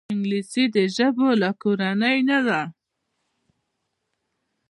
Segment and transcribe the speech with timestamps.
[0.13, 2.61] انګلیسي د ژبو له کورنۍ نه ده